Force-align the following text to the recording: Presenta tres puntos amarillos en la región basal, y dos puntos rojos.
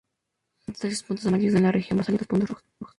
Presenta 0.65 0.87
tres 0.87 1.03
puntos 1.03 1.27
amarillos 1.27 1.53
en 1.53 1.61
la 1.61 1.71
región 1.71 1.99
basal, 1.99 2.15
y 2.15 2.17
dos 2.17 2.27
puntos 2.27 2.49
rojos. 2.49 2.63